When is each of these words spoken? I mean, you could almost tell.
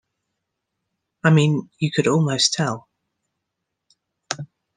I 1.23 1.29
mean, 1.29 1.69
you 1.77 1.91
could 1.91 2.07
almost 2.07 2.53
tell. 2.53 2.89